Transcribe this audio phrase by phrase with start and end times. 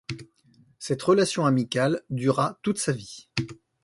[0.79, 3.27] Cette relation amicale dura toute sa vie.